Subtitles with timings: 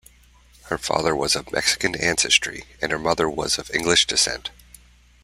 [0.63, 4.49] Her father was of Mexican ancestry, and her mother was of English descent.